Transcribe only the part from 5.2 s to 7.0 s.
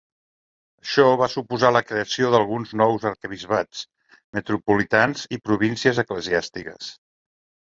i províncies eclesiàstiques.